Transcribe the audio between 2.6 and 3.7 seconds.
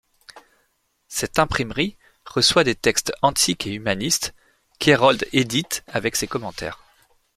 des textes antiques